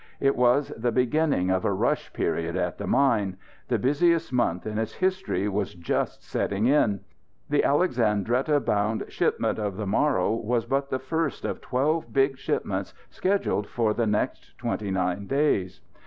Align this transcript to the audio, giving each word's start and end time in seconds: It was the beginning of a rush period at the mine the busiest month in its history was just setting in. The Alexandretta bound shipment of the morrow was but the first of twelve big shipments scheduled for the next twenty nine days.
It 0.19 0.35
was 0.35 0.69
the 0.75 0.91
beginning 0.91 1.51
of 1.51 1.63
a 1.63 1.71
rush 1.71 2.11
period 2.11 2.55
at 2.55 2.79
the 2.79 2.87
mine 2.87 3.37
the 3.67 3.77
busiest 3.77 4.33
month 4.33 4.65
in 4.65 4.79
its 4.79 4.93
history 4.95 5.47
was 5.47 5.75
just 5.75 6.23
setting 6.23 6.65
in. 6.65 7.01
The 7.51 7.63
Alexandretta 7.63 8.61
bound 8.61 9.05
shipment 9.09 9.59
of 9.59 9.77
the 9.77 9.85
morrow 9.85 10.31
was 10.33 10.65
but 10.65 10.89
the 10.89 10.97
first 10.97 11.45
of 11.45 11.61
twelve 11.61 12.11
big 12.11 12.39
shipments 12.39 12.95
scheduled 13.11 13.67
for 13.67 13.93
the 13.93 14.07
next 14.07 14.57
twenty 14.57 14.89
nine 14.89 15.27
days. 15.27 15.81